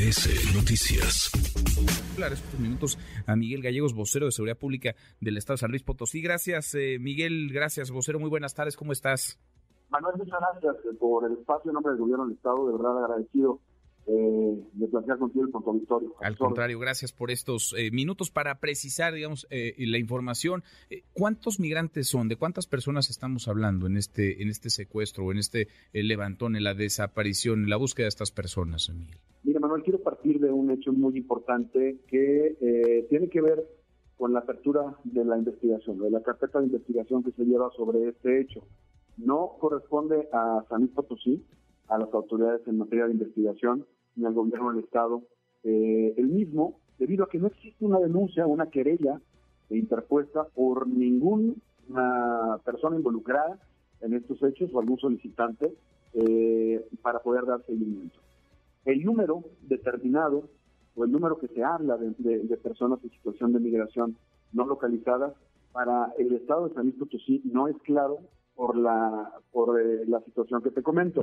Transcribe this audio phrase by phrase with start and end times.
[0.00, 1.30] MBS Noticias.
[2.16, 6.22] Estos minutos a Miguel Gallegos, vocero de Seguridad Pública del Estado de San Luis Potosí.
[6.22, 7.50] Gracias, eh, Miguel.
[7.52, 8.18] Gracias, vocero.
[8.18, 8.78] Muy buenas tardes.
[8.78, 9.38] ¿Cómo estás?
[9.90, 12.66] Manuel, muchas gracias por el espacio en nombre del gobierno del Estado.
[12.66, 13.60] De verdad agradecido
[14.06, 16.14] eh, de plantear contigo el contradictorio.
[16.20, 20.64] Al contrario, gracias por estos eh, minutos para precisar, digamos, eh, la información.
[20.88, 22.28] Eh, ¿Cuántos migrantes son?
[22.28, 26.64] ¿De cuántas personas estamos hablando en este en este secuestro o en este levantón, en
[26.64, 29.18] la desaparición, en la búsqueda de estas personas, Miguel?
[29.70, 33.64] Manuel, quiero partir de un hecho muy importante que tiene que ver
[34.16, 38.08] con la apertura de la investigación, de la carpeta de investigación que se lleva sobre
[38.08, 38.66] este hecho.
[39.16, 41.40] No corresponde a San Luis
[41.86, 45.22] a las autoridades en materia de investigación, ni al gobierno del Estado.
[45.62, 49.20] Eh, el mismo, debido a que no existe una denuncia, una querella
[49.68, 51.54] interpuesta por ninguna
[52.64, 53.60] persona involucrada
[54.00, 55.72] en estos hechos o algún solicitante
[56.14, 58.18] eh, para poder dar seguimiento.
[58.84, 60.48] El número determinado
[60.94, 64.16] o el número que se habla de, personas en situación de migración
[64.52, 65.34] no localizadas
[65.72, 68.18] para el Estado de San Luis Potosí no es claro
[68.54, 71.22] por la por eh, la situación que te comento.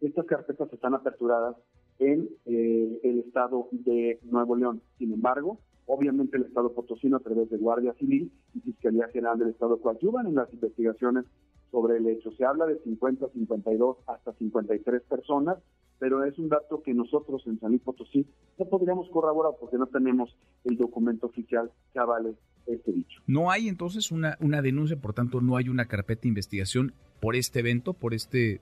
[0.00, 1.56] Estas carpetas están aperturadas
[1.98, 4.82] en eh, el estado de Nuevo León.
[4.98, 9.50] Sin embargo, obviamente el estado potosino a través de Guardia Civil y Fiscalía General del
[9.50, 11.24] Estado coadyuvan en las investigaciones
[11.72, 12.30] sobre el hecho.
[12.32, 15.56] Se habla de 50, 52 hasta 53 personas,
[15.98, 18.26] pero es un dato que nosotros en San Luis Potosí
[18.58, 22.34] no podríamos corroborar porque no tenemos el documento oficial que avale
[22.66, 23.20] este dicho.
[23.26, 27.34] No hay entonces una, una denuncia, por tanto no hay una carpeta de investigación por
[27.34, 28.60] este evento, por este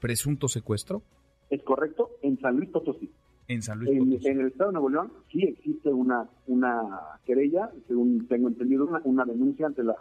[0.00, 1.02] presunto secuestro.
[1.50, 3.10] Es correcto, en San Luis Potosí.
[3.48, 4.28] En San Luis Potosí.
[4.28, 6.82] En, el estado de Nuevo León sí existe una, una
[7.24, 9.96] querella, según tengo entendido, una, denuncia ante la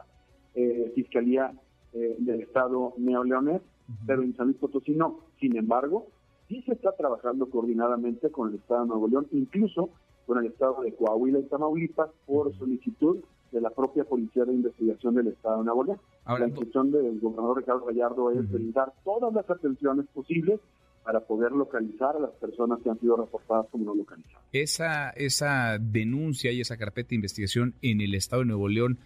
[0.54, 1.54] eh, Fiscalía
[1.94, 3.62] eh, del Estado neoleonés,
[4.06, 5.20] pero en San Luis Potosí no.
[5.40, 6.08] Sin embargo,
[6.48, 9.90] sí se está trabajando coordinadamente con el Estado de Nuevo León, incluso
[10.26, 13.18] con el Estado de Coahuila y Tamaulipas, por solicitud
[13.52, 16.00] de la propia Policía de Investigación del Estado de Nuevo León.
[16.26, 20.60] la instrucción del gobernador Ricardo Gallardo es brindar todas las atenciones posibles
[21.04, 24.44] para poder localizar a las personas que han sido reportadas como no localizadas.
[24.52, 29.00] Esa, esa denuncia y esa carpeta de investigación en el Estado de Nuevo León,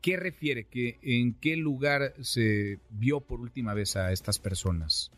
[0.00, 0.64] ¿qué refiere?
[0.64, 5.12] ¿Que, ¿En qué lugar se vio por última vez a estas personas?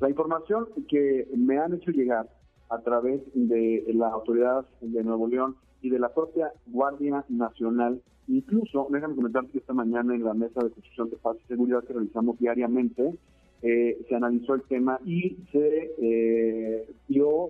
[0.00, 2.28] La información que me han hecho llegar
[2.70, 8.02] a través de la autoridad de Nuevo León y de la propia Guardia Nacional.
[8.28, 11.84] Incluso, déjame comentar que esta mañana en la mesa de construcción de paz y seguridad
[11.84, 13.14] que realizamos diariamente,
[13.62, 16.88] eh, se analizó el tema y se eh,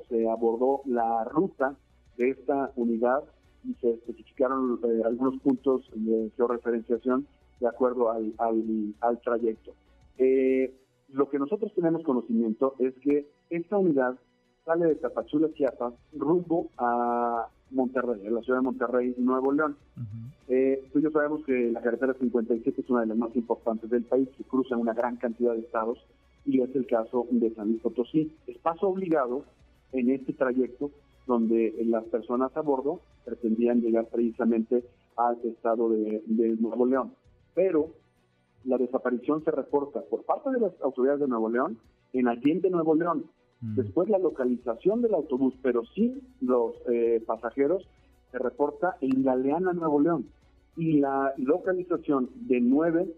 [0.09, 1.77] se abordó la ruta
[2.17, 3.25] de esta unidad
[3.67, 7.27] y se especificaron eh, algunos puntos de georreferenciación
[7.61, 9.75] de acuerdo al, al trayecto.
[11.09, 14.19] lo que nosotros tenemos conocimiento es que esta unidad
[14.67, 19.77] sale de Tapachula, Chiapas, rumbo a Monterrey, a la ciudad de Monterrey, Nuevo León.
[20.49, 23.89] Eh, tú y yo sabemos que la carretera 57 es una de las más importantes
[23.91, 25.99] del país, que cruza una gran cantidad de estados,
[26.45, 28.33] y es el caso de San Luis Potosí.
[28.47, 29.45] Es paso obligado
[29.93, 30.91] en este trayecto
[31.27, 34.85] donde las personas a bordo pretendían llegar precisamente
[35.17, 37.13] al estado de, de Nuevo León.
[37.55, 37.91] Pero
[38.65, 41.79] la desaparición se reporta por parte de las autoridades de Nuevo León
[42.13, 43.25] en Allende, Nuevo León,
[43.61, 43.75] Mm.
[43.75, 47.87] Después la localización del autobús, pero sin los eh, pasajeros,
[48.31, 50.27] se reporta en Galeana, Nuevo León.
[50.77, 53.09] Y la localización de nueve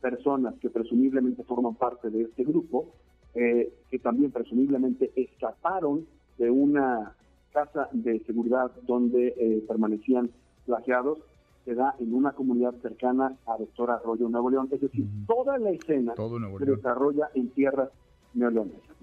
[0.00, 2.86] personas que presumiblemente forman parte de este grupo,
[3.34, 6.06] eh, que también presumiblemente escaparon
[6.38, 7.14] de una
[7.54, 10.30] casa de seguridad donde eh, permanecían
[10.66, 11.20] plagiados,
[11.64, 14.68] se da en una comunidad cercana a Doctor Arroyo, Nuevo León.
[14.70, 17.88] Es decir, toda la escena se desarrolla en tierras
[18.34, 18.94] neoleonesas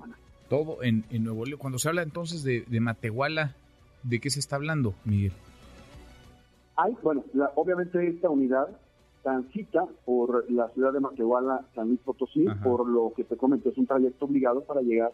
[0.51, 1.59] todo en, Nuevo León.
[1.59, 3.56] Cuando se habla entonces de, Matehuala,
[4.03, 5.31] ¿de qué se está hablando, Miguel?
[6.75, 7.23] Hay, bueno,
[7.56, 8.68] obviamente esta unidad
[9.23, 13.78] transita por la ciudad de Matehuala, San Luis Potosí, por lo que te comento, es
[13.78, 15.13] un trayecto obligado para llegar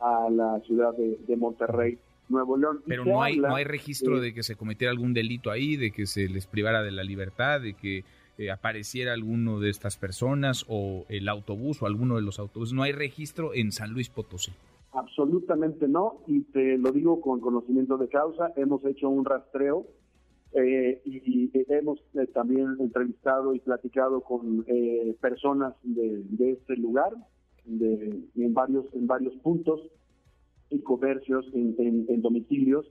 [0.00, 1.98] a la ciudad de, Monterrey,
[2.28, 2.82] Nuevo León.
[2.86, 6.06] Pero no hay, no hay registro de que se cometiera algún delito ahí, de que
[6.06, 8.04] se les privara de la libertad, de que
[8.38, 12.74] eh, apareciera alguno de estas personas o el autobús o alguno de los autobuses.
[12.74, 14.52] No hay registro en San Luis Potosí.
[14.92, 19.86] Absolutamente no, y te lo digo con conocimiento de causa, hemos hecho un rastreo
[20.52, 27.12] eh, y, hemos eh, también entrevistado y platicado con eh, personas de, este lugar,
[27.66, 29.80] de, en varios en varios puntos
[30.70, 32.86] y comercios, en, domicilios,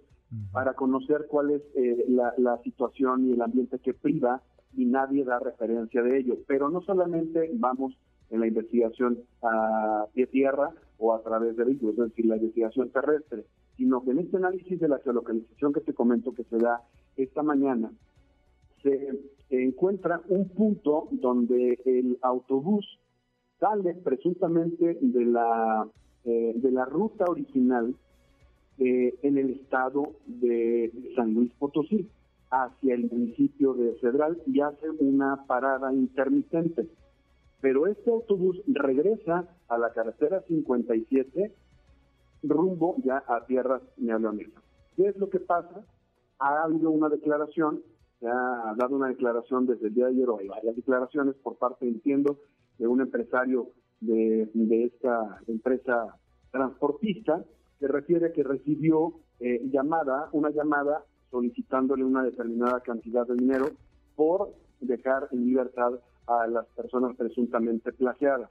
[0.51, 1.61] para conocer cuál es
[2.07, 4.41] la, la situación y el ambiente que priva
[4.75, 6.37] y nadie da referencia de ello.
[6.47, 7.97] Pero no solamente vamos
[8.29, 12.89] en la investigación a pie tierra, o a través de vehículos, es decir, la investigación
[12.89, 13.45] terrestre,
[13.75, 16.81] sino que en este análisis de la geolocalización que te comento que se da
[17.15, 17.91] esta mañana,
[18.81, 19.19] se
[19.49, 22.99] encuentra un punto donde el autobús
[23.59, 25.87] sale presuntamente de la,
[26.27, 27.95] eh, de la ruta original
[28.79, 32.09] eh, en el estado de San Luis Potosí
[32.51, 36.89] hacia el municipio de Cedral y hace una parada intermitente.
[37.61, 41.53] Pero este autobús regresa a la carretera 57
[42.43, 44.61] rumbo ya a tierras neoleonesas.
[44.97, 45.85] ¿Qué es lo que pasa?
[46.39, 47.83] Ha habido una declaración,
[48.19, 51.55] se ha dado una declaración desde el día de ayer, o hay varias declaraciones por
[51.55, 52.37] parte, entiendo,
[52.77, 54.49] de un empresario de,
[54.85, 56.17] esta empresa
[56.51, 57.43] transportista,
[57.79, 63.69] que refiere que recibió eh, llamada, una llamada solicitándole una determinada cantidad de dinero
[64.15, 65.93] por dejar en libertad
[66.27, 68.49] a las personas presuntamente plagiadas.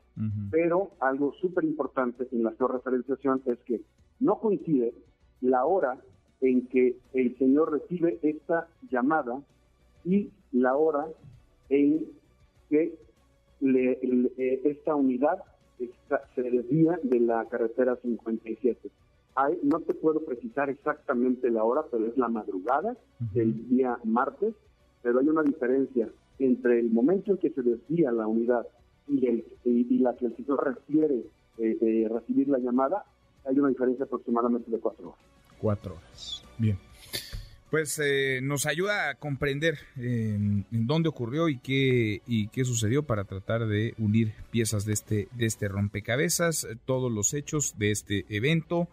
[0.50, 3.82] Pero algo súper importante en la georreferenciación es que
[4.20, 4.94] no coincide
[5.40, 5.98] la hora
[6.40, 9.40] en que el señor recibe esta llamada
[10.04, 11.06] y la hora
[11.68, 12.06] en
[12.70, 12.98] que
[13.62, 15.38] eh, esta unidad
[16.34, 18.90] se desvía de la carretera 57
[19.62, 24.54] no te puedo precisar exactamente la hora, pero es la madrugada del día martes,
[25.02, 26.08] pero hay una diferencia
[26.38, 28.66] entre el momento en que se desvía la unidad
[29.08, 31.22] y, el, y, la que el señor refiere
[31.58, 33.04] eh, recibir la llamada,
[33.44, 35.20] hay una diferencia aproximadamente de cuatro horas.
[35.60, 36.78] Cuatro horas, bien.
[37.76, 43.24] Pues eh, nos ayuda a comprender en dónde ocurrió y qué y qué sucedió para
[43.24, 48.88] tratar de unir piezas de este de este rompecabezas, todos los hechos de este evento,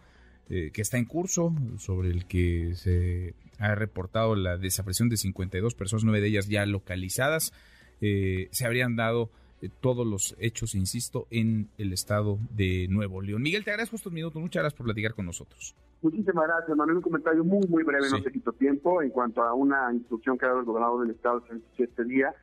[0.50, 5.74] eh, que está en curso, sobre el que se ha reportado la desaparición de 52
[5.74, 7.54] personas, nueve de ellas ya localizadas.
[8.02, 13.42] Eh, se habrían dado eh, todos los hechos, insisto, en el estado de Nuevo León.
[13.42, 14.40] Miguel, te agradezco estos minutos.
[14.40, 15.74] Muchas gracias por platicar con nosotros.
[16.02, 16.98] Muchísimas gracias, Manuel.
[16.98, 20.44] Un comentario muy, muy breve, no se quito tiempo, en cuanto a una instrucción que
[20.44, 21.42] ha dado el gobernador del estado
[21.78, 22.34] este día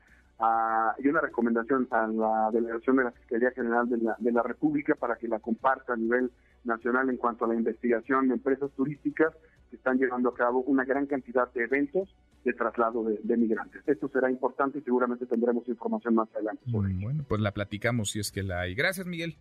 [0.97, 4.95] y una recomendación a la delegación de la Fiscalía General de la, de la República
[4.95, 6.31] para que la comparta a nivel
[6.63, 9.33] nacional en cuanto a la investigación de empresas turísticas
[9.69, 12.09] que están llevando a cabo una gran cantidad de eventos
[12.43, 13.81] de traslado de, migrantes.
[13.87, 18.11] Esto será importante y seguramente tendremos información más adelante sobre mm, Bueno, pues la platicamos
[18.11, 18.75] si es que la hay.
[18.75, 19.37] Gracias, Miguel.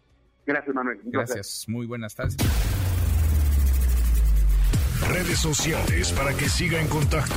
[0.47, 1.01] Gracias, Manuel.
[1.05, 1.67] Gracias.
[1.69, 2.37] Muy buenas tardes.
[5.09, 7.35] Redes sociales para que siga en contacto: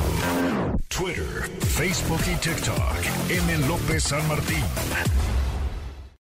[0.90, 3.30] Twitter, Facebook y TikTok.
[3.30, 3.68] M.
[3.68, 4.64] López San Martín.